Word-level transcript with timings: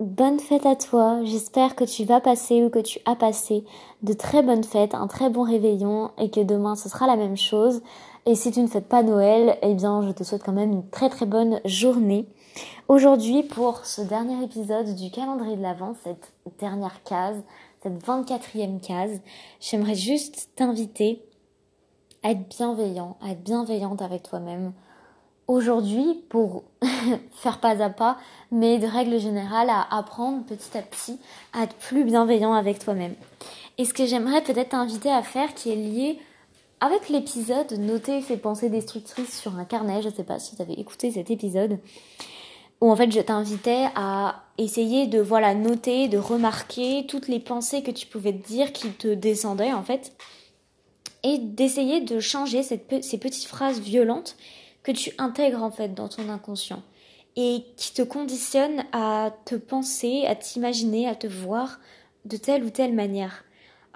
bonne 0.00 0.38
fête 0.38 0.66
à 0.66 0.76
toi. 0.76 1.20
J'espère 1.24 1.74
que 1.74 1.84
tu 1.84 2.04
vas 2.04 2.20
passer 2.20 2.62
ou 2.62 2.70
que 2.70 2.78
tu 2.78 3.00
as 3.04 3.16
passé 3.16 3.64
de 4.02 4.12
très 4.12 4.42
bonnes 4.42 4.64
fêtes, 4.64 4.94
un 4.94 5.08
très 5.08 5.28
bon 5.28 5.42
réveillon 5.42 6.12
et 6.18 6.30
que 6.30 6.40
demain 6.40 6.76
ce 6.76 6.88
sera 6.88 7.06
la 7.06 7.16
même 7.16 7.36
chose. 7.36 7.82
Et 8.26 8.34
si 8.34 8.50
tu 8.50 8.60
ne 8.60 8.68
fêtes 8.68 8.88
pas 8.88 9.02
Noël, 9.02 9.58
eh 9.62 9.74
bien 9.74 10.02
je 10.02 10.12
te 10.12 10.22
souhaite 10.22 10.44
quand 10.44 10.52
même 10.52 10.72
une 10.72 10.88
très 10.88 11.08
très 11.08 11.26
bonne 11.26 11.60
journée. 11.64 12.26
Aujourd'hui 12.88 13.42
pour 13.42 13.84
ce 13.84 14.00
dernier 14.02 14.42
épisode 14.44 14.94
du 14.94 15.10
calendrier 15.10 15.56
de 15.56 15.62
l'Avent, 15.62 15.94
cette 16.04 16.32
dernière 16.58 17.02
case, 17.02 17.42
cette 17.82 18.04
24e 18.04 18.80
case, 18.80 19.20
j'aimerais 19.60 19.94
juste 19.94 20.50
t'inviter 20.54 21.24
à 22.22 22.30
être 22.30 22.48
bienveillant, 22.48 23.16
à 23.20 23.30
être 23.30 23.42
bienveillante 23.42 24.02
avec 24.02 24.22
toi-même, 24.22 24.72
aujourd'hui 25.48 26.22
pour 26.28 26.64
faire 27.32 27.58
pas 27.58 27.82
à 27.82 27.90
pas, 27.90 28.18
mais 28.52 28.78
de 28.78 28.86
règle 28.86 29.18
générale 29.18 29.70
à 29.70 29.96
apprendre 29.96 30.44
petit 30.44 30.76
à 30.76 30.82
petit 30.82 31.18
à 31.52 31.64
être 31.64 31.74
plus 31.76 32.04
bienveillant 32.04 32.52
avec 32.52 32.78
toi-même. 32.78 33.14
Et 33.78 33.84
ce 33.84 33.94
que 33.94 34.06
j'aimerais 34.06 34.42
peut-être 34.42 34.70
t'inviter 34.70 35.10
à 35.10 35.22
faire 35.22 35.54
qui 35.54 35.70
est 35.70 35.76
lié 35.76 36.18
avec 36.80 37.08
l'épisode 37.08 37.72
noter 37.72 38.20
ses 38.20 38.36
pensées 38.36 38.68
destructrices 38.68 39.40
sur 39.40 39.56
un 39.56 39.64
carnet, 39.64 40.02
je 40.02 40.10
sais 40.10 40.24
pas 40.24 40.38
si 40.38 40.54
tu 40.54 40.62
avais 40.62 40.74
écouté 40.74 41.10
cet 41.10 41.30
épisode 41.30 41.78
où 42.80 42.90
en 42.90 42.96
fait 42.96 43.10
je 43.10 43.20
t'invitais 43.20 43.86
à 43.96 44.44
essayer 44.58 45.06
de 45.06 45.20
voilà 45.20 45.54
noter, 45.54 46.08
de 46.08 46.18
remarquer 46.18 47.06
toutes 47.08 47.26
les 47.26 47.40
pensées 47.40 47.82
que 47.82 47.90
tu 47.90 48.06
pouvais 48.06 48.32
te 48.32 48.46
dire 48.46 48.72
qui 48.72 48.90
te 48.90 49.08
descendaient 49.08 49.72
en 49.72 49.82
fait 49.82 50.12
et 51.24 51.38
d'essayer 51.38 52.00
de 52.00 52.20
changer 52.20 52.62
ces 52.62 52.78
petites 52.78 53.46
phrases 53.46 53.80
violentes 53.80 54.36
que 54.88 54.92
tu 54.98 55.12
intègres 55.18 55.62
en 55.62 55.70
fait 55.70 55.92
dans 55.92 56.08
ton 56.08 56.30
inconscient 56.30 56.82
et 57.36 57.62
qui 57.76 57.92
te 57.92 58.00
conditionne 58.00 58.84
à 58.92 59.32
te 59.44 59.54
penser, 59.54 60.24
à 60.26 60.34
t'imaginer, 60.34 61.06
à 61.06 61.14
te 61.14 61.26
voir 61.26 61.78
de 62.24 62.38
telle 62.38 62.64
ou 62.64 62.70
telle 62.70 62.94
manière. 62.94 63.44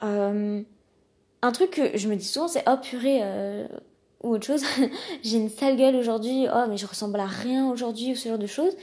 Euh, 0.02 0.62
un 1.40 1.52
truc 1.52 1.70
que 1.70 1.96
je 1.96 2.08
me 2.08 2.16
dis 2.16 2.26
souvent, 2.26 2.46
c'est 2.46 2.62
oh 2.68 2.76
purée, 2.76 3.20
euh, 3.22 3.66
ou 4.22 4.34
autre 4.34 4.46
chose, 4.46 4.64
j'ai 5.22 5.38
une 5.38 5.48
sale 5.48 5.76
gueule 5.76 5.96
aujourd'hui, 5.96 6.46
oh 6.54 6.66
mais 6.68 6.76
je 6.76 6.86
ressemble 6.86 7.18
à 7.20 7.26
rien 7.26 7.70
aujourd'hui, 7.70 8.12
ou 8.12 8.14
ce 8.14 8.28
genre 8.28 8.38
de 8.38 8.46
choses. 8.46 8.76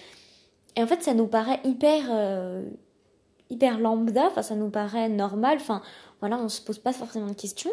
Et 0.76 0.82
en 0.82 0.88
fait, 0.88 1.04
ça 1.04 1.14
nous 1.14 1.28
paraît 1.28 1.60
hyper, 1.64 2.06
euh, 2.10 2.68
hyper 3.52 3.80
lambda, 3.80 4.26
enfin 4.26 4.42
ça 4.42 4.56
nous 4.56 4.72
paraît 4.72 5.10
normal, 5.10 5.58
enfin 5.62 5.84
voilà, 6.22 6.40
on 6.40 6.50
se 6.50 6.60
pose 6.60 6.80
pas 6.80 6.92
forcément 6.92 7.28
de 7.28 7.34
questions. 7.34 7.72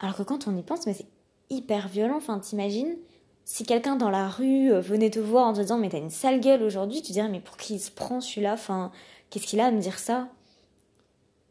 Alors 0.00 0.16
que 0.16 0.24
quand 0.24 0.48
on 0.48 0.56
y 0.56 0.62
pense, 0.62 0.84
mais 0.84 0.94
c'est 0.94 1.06
hyper 1.48 1.86
violent, 1.86 2.16
enfin 2.16 2.40
t'imagines? 2.40 2.96
Si 3.44 3.64
quelqu'un 3.64 3.96
dans 3.96 4.10
la 4.10 4.28
rue 4.28 4.72
euh, 4.72 4.80
venait 4.80 5.10
te 5.10 5.18
voir 5.18 5.46
en 5.46 5.52
te 5.52 5.60
disant 5.60 5.78
mais 5.78 5.88
t'as 5.88 5.98
une 5.98 6.10
sale 6.10 6.40
gueule 6.40 6.62
aujourd'hui, 6.62 7.02
tu 7.02 7.12
dirais 7.12 7.28
mais 7.28 7.40
pour 7.40 7.56
qui 7.56 7.74
il 7.74 7.80
se 7.80 7.90
prend 7.90 8.20
celui-là? 8.20 8.54
Enfin, 8.54 8.92
qu'est-ce 9.30 9.46
qu'il 9.46 9.60
a 9.60 9.66
à 9.66 9.70
me 9.70 9.80
dire 9.80 9.98
ça? 9.98 10.28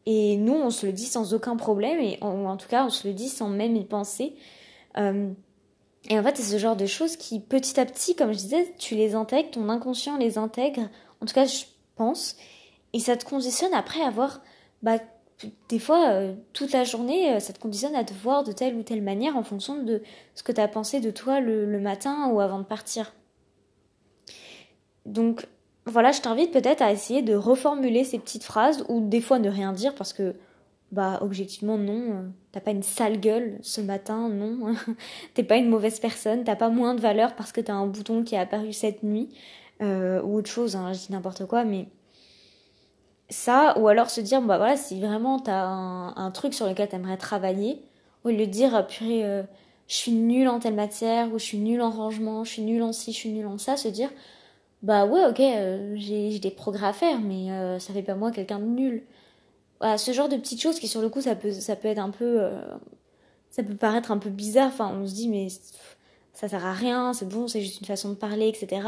Et 0.06 0.36
nous, 0.36 0.54
on 0.54 0.70
se 0.70 0.86
le 0.86 0.92
dit 0.92 1.06
sans 1.06 1.32
aucun 1.34 1.56
problème, 1.56 2.00
et 2.00 2.18
en, 2.22 2.56
tout 2.56 2.68
cas, 2.68 2.84
on 2.84 2.90
se 2.90 3.06
le 3.06 3.14
dit 3.14 3.28
sans 3.28 3.48
même 3.48 3.76
y 3.76 3.84
penser. 3.84 4.34
Euh, 4.98 5.30
et 6.08 6.18
en 6.18 6.22
fait, 6.24 6.36
c'est 6.36 6.42
ce 6.42 6.58
genre 6.58 6.74
de 6.74 6.86
choses 6.86 7.16
qui, 7.16 7.38
petit 7.38 7.78
à 7.78 7.86
petit, 7.86 8.16
comme 8.16 8.32
je 8.32 8.38
disais, 8.38 8.74
tu 8.78 8.96
les 8.96 9.14
intègres, 9.14 9.50
ton 9.52 9.68
inconscient 9.68 10.18
les 10.18 10.38
intègre, 10.38 10.88
en 11.20 11.26
tout 11.26 11.34
cas, 11.34 11.44
je 11.44 11.64
pense, 11.94 12.36
et 12.92 12.98
ça 12.98 13.16
te 13.16 13.24
conditionne 13.24 13.72
après 13.74 14.02
avoir 14.02 14.40
des 15.68 15.78
fois, 15.78 16.10
euh, 16.10 16.34
toute 16.52 16.72
la 16.72 16.84
journée, 16.84 17.34
euh, 17.34 17.40
ça 17.40 17.52
te 17.52 17.58
conditionne 17.58 17.94
à 17.94 18.04
te 18.04 18.12
voir 18.14 18.44
de 18.44 18.52
telle 18.52 18.74
ou 18.76 18.82
telle 18.82 19.02
manière 19.02 19.36
en 19.36 19.42
fonction 19.42 19.82
de 19.82 20.02
ce 20.34 20.42
que 20.42 20.52
tu 20.52 20.60
as 20.60 20.68
pensé 20.68 21.00
de 21.00 21.10
toi 21.10 21.40
le, 21.40 21.80
matin 21.80 22.28
ou 22.28 22.40
avant 22.40 22.58
de 22.58 22.64
partir. 22.64 23.12
Donc 25.06 25.46
voilà, 25.86 26.12
je 26.12 26.20
t'invite 26.20 26.52
peut-être 26.52 26.82
à 26.82 26.92
essayer 26.92 27.22
de 27.22 27.34
reformuler 27.34 28.04
ces 28.04 28.18
petites 28.18 28.44
phrases 28.44 28.84
ou 28.88 29.00
des 29.00 29.20
fois 29.20 29.38
ne 29.38 29.50
rien 29.50 29.72
dire 29.72 29.94
parce 29.94 30.12
que, 30.12 30.34
bah, 30.92 31.18
objectivement, 31.22 31.76
non, 31.76 32.12
euh, 32.12 32.22
t'as 32.52 32.60
pas 32.60 32.70
une 32.70 32.84
sale 32.84 33.18
gueule 33.18 33.58
ce 33.62 33.80
matin, 33.80 34.28
non, 34.28 34.74
t'es 35.34 35.42
pas 35.42 35.56
une 35.56 35.68
mauvaise 35.68 35.98
personne, 35.98 36.44
t'as 36.44 36.56
pas 36.56 36.68
moins 36.68 36.94
de 36.94 37.00
valeur 37.00 37.34
parce 37.34 37.50
que 37.50 37.60
t'as 37.60 37.74
un 37.74 37.86
bouton 37.86 38.22
qui 38.22 38.36
est 38.36 38.38
apparu 38.38 38.72
cette 38.72 39.02
nuit 39.02 39.28
ou 39.80 40.36
autre 40.36 40.48
chose, 40.48 40.76
hein, 40.76 40.92
je 40.92 41.06
dis 41.06 41.10
n'importe 41.10 41.44
quoi, 41.46 41.64
mais 41.64 41.88
ça, 43.32 43.78
ou 43.78 43.88
alors 43.88 44.10
se 44.10 44.20
dire, 44.20 44.40
bah 44.42 44.58
voilà, 44.58 44.76
si 44.76 45.00
vraiment 45.00 45.38
t'as 45.38 45.64
un, 45.64 46.14
un 46.16 46.30
truc 46.30 46.54
sur 46.54 46.66
lequel 46.66 46.88
t'aimerais 46.88 47.16
travailler, 47.16 47.82
au 48.24 48.30
lieu 48.30 48.46
de 48.46 48.52
dire, 48.52 48.74
ah, 48.74 48.82
purée, 48.82 49.24
euh, 49.24 49.42
je 49.88 49.96
suis 49.96 50.12
nulle 50.12 50.48
en 50.48 50.60
telle 50.60 50.74
matière, 50.74 51.32
ou 51.32 51.38
je 51.38 51.44
suis 51.44 51.58
nulle 51.58 51.82
en 51.82 51.90
rangement, 51.90 52.44
je 52.44 52.52
suis 52.52 52.62
nulle 52.62 52.82
en 52.82 52.92
ci, 52.92 53.12
je 53.12 53.18
suis 53.18 53.30
nulle 53.30 53.46
en 53.46 53.58
ça, 53.58 53.76
se 53.76 53.88
dire, 53.88 54.10
bah 54.82 55.06
ouais, 55.06 55.26
ok, 55.26 55.40
euh, 55.40 55.94
j'ai 55.96 56.38
des 56.38 56.50
progrès 56.50 56.88
à 56.88 56.92
faire, 56.92 57.20
mais 57.20 57.50
euh, 57.52 57.78
ça 57.78 57.92
fait 57.92 58.02
pas 58.02 58.14
moi 58.14 58.30
quelqu'un 58.32 58.58
de 58.58 58.64
nul. 58.66 59.02
Voilà, 59.80 59.98
ce 59.98 60.12
genre 60.12 60.28
de 60.28 60.36
petites 60.36 60.60
choses 60.60 60.78
qui, 60.78 60.88
sur 60.88 61.02
le 61.02 61.08
coup, 61.08 61.20
ça 61.20 61.34
peut, 61.36 61.52
ça 61.52 61.76
peut 61.76 61.88
être 61.88 61.98
un 61.98 62.10
peu. 62.10 62.40
ça 63.50 63.62
peut 63.62 63.74
paraître 63.74 64.12
un 64.12 64.18
peu 64.18 64.30
bizarre, 64.30 64.68
enfin, 64.68 64.92
on 64.96 65.06
se 65.06 65.14
dit, 65.14 65.28
mais 65.28 65.48
ça 66.32 66.48
sert 66.48 66.64
à 66.64 66.72
rien, 66.72 67.12
c'est 67.12 67.28
bon, 67.28 67.48
c'est 67.48 67.60
juste 67.60 67.80
une 67.80 67.86
façon 67.86 68.10
de 68.10 68.14
parler, 68.14 68.48
etc. 68.48 68.82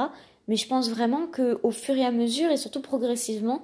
Mais 0.48 0.56
je 0.56 0.66
pense 0.68 0.90
vraiment 0.90 1.26
que 1.26 1.58
au 1.62 1.70
fur 1.70 1.96
et 1.96 2.04
à 2.04 2.10
mesure, 2.10 2.50
et 2.50 2.56
surtout 2.56 2.80
progressivement, 2.82 3.62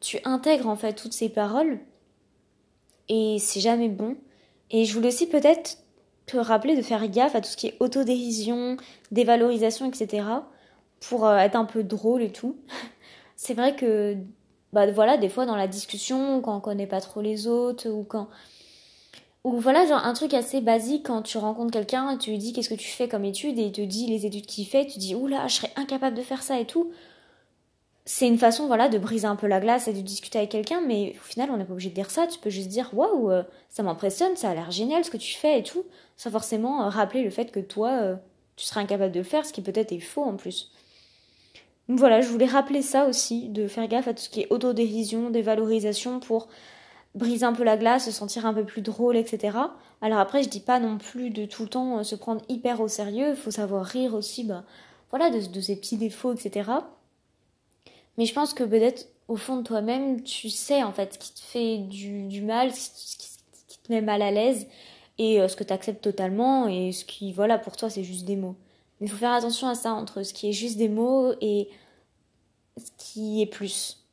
tu 0.00 0.18
intègres 0.24 0.68
en 0.68 0.76
fait 0.76 0.94
toutes 0.94 1.12
ces 1.12 1.28
paroles 1.28 1.80
et 3.08 3.38
c'est 3.38 3.60
jamais 3.60 3.88
bon. 3.88 4.16
Et 4.70 4.84
je 4.84 4.94
voulais 4.94 5.08
aussi 5.08 5.26
peut-être 5.26 5.78
te 6.26 6.36
rappeler 6.36 6.76
de 6.76 6.82
faire 6.82 7.08
gaffe 7.08 7.34
à 7.34 7.40
tout 7.40 7.48
ce 7.48 7.56
qui 7.56 7.68
est 7.68 7.76
autodérision, 7.80 8.76
dévalorisation, 9.10 9.90
etc. 9.90 10.26
pour 11.00 11.26
euh, 11.26 11.38
être 11.38 11.56
un 11.56 11.64
peu 11.64 11.82
drôle 11.82 12.22
et 12.22 12.30
tout. 12.30 12.56
c'est 13.36 13.54
vrai 13.54 13.74
que, 13.74 14.16
bah 14.72 14.90
voilà, 14.92 15.16
des 15.16 15.30
fois 15.30 15.46
dans 15.46 15.56
la 15.56 15.66
discussion, 15.66 16.42
quand 16.42 16.56
on 16.56 16.60
connaît 16.60 16.86
pas 16.86 17.00
trop 17.00 17.22
les 17.22 17.46
autres 17.46 17.88
ou 17.88 18.04
quand. 18.04 18.28
Ou 19.44 19.58
voilà, 19.58 19.86
genre 19.86 20.04
un 20.04 20.12
truc 20.12 20.34
assez 20.34 20.60
basique 20.60 21.06
quand 21.06 21.22
tu 21.22 21.38
rencontres 21.38 21.70
quelqu'un 21.70 22.10
et 22.10 22.18
tu 22.18 22.30
lui 22.30 22.38
dis 22.38 22.52
qu'est-ce 22.52 22.68
que 22.68 22.74
tu 22.74 22.88
fais 22.88 23.08
comme 23.08 23.24
étude 23.24 23.58
et 23.58 23.62
il 23.62 23.72
te 23.72 23.80
dit 23.80 24.06
les 24.06 24.26
études 24.26 24.44
qu'il 24.44 24.66
fait, 24.66 24.84
tu 24.86 24.98
dis 24.98 25.14
oula, 25.14 25.46
je 25.46 25.54
serais 25.54 25.72
incapable 25.76 26.16
de 26.16 26.22
faire 26.22 26.42
ça 26.42 26.60
et 26.60 26.66
tout 26.66 26.90
c'est 28.10 28.26
une 28.26 28.38
façon 28.38 28.68
voilà 28.68 28.88
de 28.88 28.96
briser 28.96 29.26
un 29.26 29.36
peu 29.36 29.46
la 29.46 29.60
glace 29.60 29.86
et 29.86 29.92
de 29.92 30.00
discuter 30.00 30.38
avec 30.38 30.50
quelqu'un 30.50 30.80
mais 30.80 31.14
au 31.20 31.24
final 31.24 31.50
on 31.50 31.58
n'est 31.58 31.66
pas 31.66 31.74
obligé 31.74 31.90
de 31.90 31.94
dire 31.94 32.10
ça. 32.10 32.26
Tu 32.26 32.38
peux 32.38 32.48
juste 32.48 32.68
dire 32.68 32.88
waouh 32.94 33.30
euh, 33.30 33.42
ça 33.68 33.82
m'impressionne 33.82 34.34
ça 34.34 34.48
a 34.48 34.54
l'air 34.54 34.70
génial 34.70 35.04
ce 35.04 35.10
que 35.10 35.18
tu 35.18 35.34
fais 35.34 35.58
et 35.58 35.62
tout 35.62 35.84
sans 36.16 36.30
forcément 36.30 36.84
euh, 36.84 36.88
rappeler 36.88 37.22
le 37.22 37.28
fait 37.28 37.52
que 37.52 37.60
toi 37.60 37.90
euh, 38.00 38.16
tu 38.56 38.64
serais 38.64 38.80
incapable 38.80 39.12
de 39.12 39.18
le 39.18 39.24
faire 39.24 39.44
ce 39.44 39.52
qui 39.52 39.60
peut-être 39.60 39.92
est 39.92 40.00
faux 40.00 40.24
en 40.24 40.36
plus. 40.36 40.72
Voilà 41.88 42.22
je 42.22 42.28
voulais 42.28 42.46
rappeler 42.46 42.80
ça 42.80 43.04
aussi 43.04 43.50
de 43.50 43.68
faire 43.68 43.86
gaffe 43.88 44.08
à 44.08 44.14
tout 44.14 44.22
ce 44.22 44.30
qui 44.30 44.40
est 44.40 44.46
autodérision 44.50 45.28
dévalorisation 45.28 46.18
pour 46.18 46.48
briser 47.14 47.44
un 47.44 47.52
peu 47.52 47.62
la 47.62 47.76
glace 47.76 48.06
se 48.06 48.10
sentir 48.10 48.46
un 48.46 48.54
peu 48.54 48.64
plus 48.64 48.80
drôle 48.80 49.18
etc 49.18 49.58
alors 50.00 50.18
après 50.18 50.42
je 50.42 50.48
dis 50.48 50.60
pas 50.60 50.80
non 50.80 50.96
plus 50.96 51.28
de 51.28 51.44
tout 51.44 51.64
le 51.64 51.68
temps 51.68 52.02
se 52.02 52.16
prendre 52.16 52.40
hyper 52.48 52.80
au 52.80 52.88
sérieux. 52.88 53.34
Faut 53.34 53.50
savoir 53.50 53.84
rire 53.84 54.14
aussi 54.14 54.44
bah 54.44 54.64
voilà 55.10 55.28
de, 55.28 55.46
de 55.46 55.60
ses 55.60 55.76
petits 55.76 55.98
défauts 55.98 56.32
etc 56.32 56.70
mais 58.18 58.26
je 58.26 58.34
pense 58.34 58.52
que 58.52 58.64
peut-être 58.64 59.08
au 59.28 59.36
fond 59.36 59.56
de 59.58 59.62
toi-même, 59.62 60.22
tu 60.22 60.50
sais 60.50 60.82
en 60.82 60.92
fait 60.92 61.14
ce 61.14 61.18
qui 61.18 61.32
te 61.32 61.40
fait 61.40 61.78
du, 61.78 62.42
mal, 62.42 62.74
ce 62.74 62.90
qui, 62.90 63.78
te 63.82 63.92
met 63.92 64.02
mal 64.02 64.20
à 64.20 64.30
l'aise 64.30 64.66
et 65.18 65.40
euh, 65.40 65.48
ce 65.48 65.56
que 65.56 65.64
tu 65.64 65.72
acceptes 65.72 66.02
totalement 66.02 66.66
et 66.68 66.92
ce 66.92 67.04
qui, 67.04 67.32
voilà, 67.32 67.58
pour 67.58 67.76
toi 67.76 67.88
c'est 67.88 68.04
juste 68.04 68.24
des 68.26 68.36
mots. 68.36 68.56
Mais 69.00 69.06
il 69.06 69.10
faut 69.10 69.16
faire 69.16 69.32
attention 69.32 69.68
à 69.68 69.74
ça 69.74 69.92
entre 69.92 70.24
ce 70.24 70.34
qui 70.34 70.48
est 70.48 70.52
juste 70.52 70.76
des 70.76 70.88
mots 70.88 71.32
et 71.40 71.70
ce 72.76 72.90
qui 72.98 73.40
est 73.40 73.46
plus. 73.46 74.04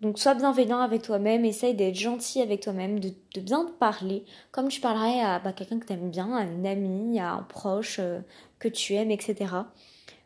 Donc 0.00 0.18
sois 0.18 0.34
bienveillant 0.34 0.78
avec 0.78 1.02
toi-même, 1.02 1.44
essaye 1.44 1.74
d'être 1.74 1.96
gentil 1.96 2.40
avec 2.40 2.60
toi-même, 2.60 3.00
de, 3.00 3.12
bien 3.40 3.64
te 3.66 3.72
parler, 3.72 4.24
comme 4.50 4.68
tu 4.68 4.80
parlerais 4.80 5.20
à 5.20 5.40
bah, 5.40 5.52
quelqu'un 5.52 5.78
que 5.78 5.86
tu 5.86 5.92
aimes 5.92 6.10
bien, 6.10 6.32
à 6.34 6.44
une 6.44 6.66
amie, 6.66 7.18
à 7.18 7.32
un 7.32 7.42
proche 7.42 7.98
euh, 7.98 8.20
que 8.58 8.68
tu 8.68 8.94
aimes, 8.94 9.10
etc. 9.10 9.54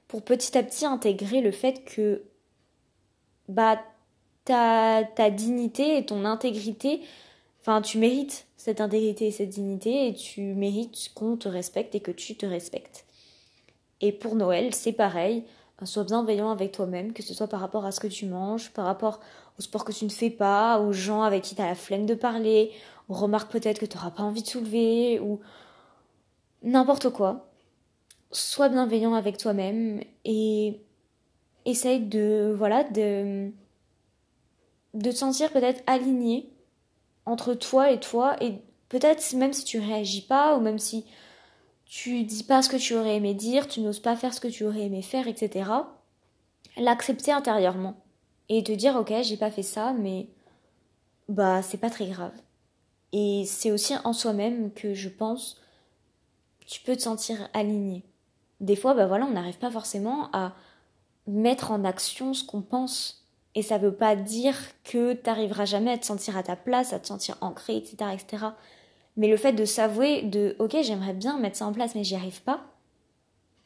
Pour 0.06 0.22
petit 0.22 0.56
à 0.56 0.62
petit 0.62 0.84
intégrer 0.84 1.40
le 1.40 1.50
fait 1.50 1.84
que 1.84 2.22
bah 3.48 3.78
ta, 4.44 5.04
ta 5.04 5.30
dignité 5.30 5.98
et 5.98 6.06
ton 6.06 6.24
intégrité, 6.24 7.00
enfin 7.60 7.80
tu 7.82 7.98
mérites 7.98 8.46
cette 8.56 8.80
intégrité 8.80 9.26
et 9.26 9.30
cette 9.30 9.50
dignité 9.50 10.08
et 10.08 10.14
tu 10.14 10.40
mérites 10.54 11.10
qu'on 11.14 11.36
te 11.36 11.48
respecte 11.48 11.94
et 11.94 12.00
que 12.00 12.10
tu 12.10 12.36
te 12.36 12.46
respectes. 12.46 13.04
Et 14.00 14.12
pour 14.12 14.34
Noël, 14.34 14.74
c'est 14.74 14.92
pareil, 14.92 15.44
sois 15.86 16.04
bienveillant 16.04 16.50
avec 16.50 16.72
toi-même, 16.72 17.12
que 17.12 17.22
ce 17.22 17.34
soit 17.34 17.46
par 17.46 17.60
rapport 17.60 17.84
à 17.84 17.92
ce 17.92 18.00
que 18.00 18.06
tu 18.06 18.26
manges, 18.26 18.70
par 18.70 18.86
rapport 18.86 19.20
au 19.58 19.62
sport 19.62 19.84
que 19.84 19.92
tu 19.92 20.04
ne 20.04 20.10
fais 20.10 20.30
pas, 20.30 20.80
aux 20.80 20.92
gens 20.92 21.22
avec 21.22 21.42
qui 21.42 21.54
tu 21.54 21.62
as 21.62 21.66
la 21.66 21.74
flemme 21.74 22.06
de 22.06 22.14
parler, 22.14 22.72
aux 23.08 23.14
remarques 23.14 23.50
peut-être 23.50 23.78
que 23.78 23.86
tu 23.86 23.96
n'auras 23.96 24.10
pas 24.10 24.22
envie 24.22 24.42
de 24.42 24.48
soulever, 24.48 25.20
ou 25.20 25.40
n'importe 26.62 27.10
quoi. 27.10 27.48
Sois 28.32 28.68
bienveillant 28.68 29.14
avec 29.14 29.36
toi-même 29.36 30.00
et 30.24 30.80
essaye 31.64 32.00
de 32.00 32.54
voilà 32.56 32.84
de 32.84 33.50
de 34.94 35.10
te 35.10 35.16
sentir 35.16 35.50
peut-être 35.52 35.82
aligné 35.86 36.50
entre 37.26 37.54
toi 37.54 37.90
et 37.90 38.00
toi 38.00 38.36
et 38.42 38.58
peut-être 38.88 39.32
même 39.34 39.52
si 39.52 39.64
tu 39.64 39.78
réagis 39.78 40.22
pas 40.22 40.56
ou 40.56 40.60
même 40.60 40.78
si 40.78 41.04
tu 41.84 42.22
dis 42.24 42.44
pas 42.44 42.62
ce 42.62 42.68
que 42.68 42.76
tu 42.76 42.94
aurais 42.94 43.16
aimé 43.16 43.34
dire, 43.34 43.68
tu 43.68 43.80
n'oses 43.80 44.00
pas 44.00 44.16
faire 44.16 44.34
ce 44.34 44.40
que 44.40 44.48
tu 44.48 44.64
aurais 44.64 44.82
aimé 44.82 45.02
faire, 45.02 45.28
etc. 45.28 45.70
L'accepter 46.76 47.32
intérieurement. 47.32 47.96
et 48.48 48.62
te 48.62 48.72
dire 48.72 48.96
ok 48.96 49.12
j'ai 49.22 49.36
pas 49.36 49.50
fait 49.50 49.62
ça 49.62 49.92
mais 49.92 50.28
bah 51.28 51.62
c'est 51.62 51.78
pas 51.78 51.90
très 51.90 52.06
grave 52.06 52.34
et 53.12 53.44
c'est 53.46 53.70
aussi 53.70 53.94
en 54.04 54.12
soi-même 54.12 54.70
que 54.72 54.92
je 54.92 55.08
pense 55.08 55.60
tu 56.66 56.82
peux 56.82 56.96
te 56.96 57.02
sentir 57.02 57.48
aligné 57.54 58.04
des 58.60 58.76
fois 58.76 58.92
bah 58.94 59.06
voilà 59.06 59.24
on 59.26 59.30
n'arrive 59.32 59.58
pas 59.58 59.70
forcément 59.70 60.28
à 60.32 60.54
mettre 61.26 61.70
en 61.70 61.84
action 61.84 62.34
ce 62.34 62.44
qu'on 62.44 62.62
pense 62.62 63.26
et 63.54 63.62
ça 63.62 63.78
veut 63.78 63.94
pas 63.94 64.16
dire 64.16 64.56
que 64.82 65.12
t'arriveras 65.12 65.64
jamais 65.64 65.92
à 65.92 65.98
te 65.98 66.06
sentir 66.06 66.36
à 66.36 66.42
ta 66.42 66.56
place 66.56 66.92
à 66.92 66.98
te 66.98 67.06
sentir 67.06 67.36
ancré 67.40 67.76
etc 67.76 67.96
etc 68.12 68.44
mais 69.16 69.28
le 69.28 69.36
fait 69.36 69.52
de 69.52 69.64
s'avouer 69.64 70.22
de 70.22 70.56
ok 70.58 70.76
j'aimerais 70.82 71.14
bien 71.14 71.38
mettre 71.38 71.56
ça 71.56 71.66
en 71.66 71.72
place 71.72 71.94
mais 71.94 72.04
j'y 72.04 72.16
arrive 72.16 72.42
pas 72.42 72.64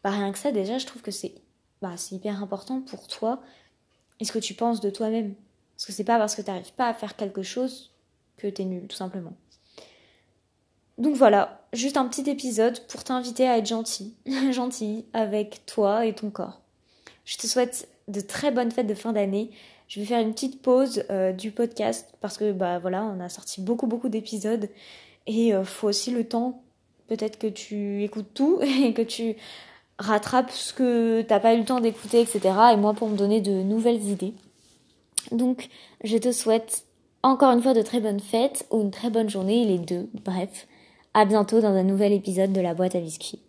bah 0.04 0.10
rien 0.10 0.30
que 0.30 0.38
ça 0.38 0.52
déjà 0.52 0.78
je 0.78 0.86
trouve 0.86 1.02
que 1.02 1.10
c'est 1.10 1.34
bah, 1.80 1.94
hyper 2.10 2.42
important 2.42 2.80
pour 2.80 3.06
toi 3.06 3.40
et 4.20 4.24
ce 4.24 4.32
que 4.32 4.38
tu 4.38 4.54
penses 4.54 4.80
de 4.80 4.90
toi-même. 4.90 5.34
Parce 5.76 5.86
que 5.86 5.92
c'est 5.92 6.04
pas 6.04 6.18
parce 6.18 6.34
que 6.34 6.42
tu 6.42 6.50
n'arrives 6.50 6.72
pas 6.72 6.88
à 6.88 6.94
faire 6.94 7.16
quelque 7.16 7.42
chose 7.42 7.92
que 8.36 8.48
tu 8.48 8.62
es 8.62 8.64
nul, 8.64 8.86
tout 8.88 8.96
simplement. 8.96 9.34
Donc 10.96 11.14
voilà, 11.14 11.64
juste 11.72 11.96
un 11.96 12.08
petit 12.08 12.28
épisode 12.28 12.80
pour 12.88 13.04
t'inviter 13.04 13.48
à 13.48 13.58
être 13.58 13.66
gentil, 13.66 14.16
gentil 14.50 15.06
avec 15.12 15.64
toi 15.66 16.06
et 16.06 16.14
ton 16.14 16.30
corps. 16.30 16.60
Je 17.28 17.36
te 17.36 17.46
souhaite 17.46 17.88
de 18.08 18.22
très 18.22 18.50
bonnes 18.50 18.70
fêtes 18.70 18.86
de 18.86 18.94
fin 18.94 19.12
d'année. 19.12 19.50
Je 19.86 20.00
vais 20.00 20.06
faire 20.06 20.20
une 20.20 20.32
petite 20.32 20.62
pause 20.62 21.04
euh, 21.10 21.30
du 21.30 21.50
podcast 21.50 22.14
parce 22.22 22.38
que 22.38 22.52
bah 22.52 22.78
voilà, 22.78 23.04
on 23.04 23.20
a 23.20 23.28
sorti 23.28 23.60
beaucoup 23.60 23.86
beaucoup 23.86 24.08
d'épisodes 24.08 24.70
et 25.26 25.54
euh, 25.54 25.62
faut 25.62 25.88
aussi 25.88 26.10
le 26.10 26.24
temps 26.24 26.62
peut-être 27.06 27.38
que 27.38 27.46
tu 27.46 28.02
écoutes 28.02 28.32
tout 28.32 28.60
et 28.82 28.94
que 28.94 29.02
tu 29.02 29.36
rattrape 29.98 30.50
ce 30.50 30.72
que 30.72 31.20
t'as 31.20 31.38
pas 31.38 31.52
eu 31.52 31.58
le 31.58 31.66
temps 31.66 31.80
d'écouter, 31.80 32.22
etc. 32.22 32.40
Et 32.72 32.76
moi 32.78 32.94
pour 32.94 33.10
me 33.10 33.16
donner 33.16 33.42
de 33.42 33.62
nouvelles 33.62 34.04
idées. 34.04 34.32
Donc 35.30 35.68
je 36.04 36.16
te 36.16 36.32
souhaite 36.32 36.86
encore 37.22 37.50
une 37.50 37.60
fois 37.60 37.74
de 37.74 37.82
très 37.82 38.00
bonnes 38.00 38.20
fêtes 38.20 38.66
ou 38.70 38.80
une 38.80 38.90
très 38.90 39.10
bonne 39.10 39.28
journée, 39.28 39.66
les 39.66 39.78
deux. 39.78 40.08
Bref, 40.24 40.66
à 41.12 41.26
bientôt 41.26 41.60
dans 41.60 41.74
un 41.74 41.84
nouvel 41.84 42.14
épisode 42.14 42.54
de 42.54 42.62
la 42.62 42.72
boîte 42.72 42.94
à 42.94 43.00
biscuits. 43.00 43.42